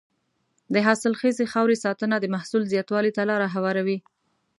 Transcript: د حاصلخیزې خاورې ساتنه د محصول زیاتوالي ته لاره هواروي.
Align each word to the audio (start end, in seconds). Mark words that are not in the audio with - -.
د 0.73 0.75
حاصلخیزې 0.85 1.45
خاورې 1.53 1.77
ساتنه 1.85 2.15
د 2.19 2.25
محصول 2.35 2.63
زیاتوالي 2.73 3.11
ته 3.17 3.21
لاره 3.29 3.47
هواروي. 3.55 3.97